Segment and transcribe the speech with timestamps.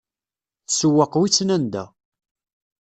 [0.67, 1.83] Tssewweq wissen anda.